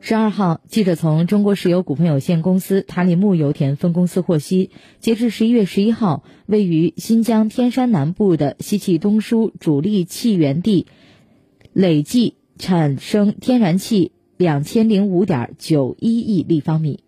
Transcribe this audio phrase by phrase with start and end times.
[0.00, 10.86] 十二号记者从中国石油股份有限公司塔里木油田分公司获悉截至十一月十一号位于新疆天山南部的西气东输主力气源地
[11.74, 17.04] 累计产生天然气两千零五点九一亿立方米。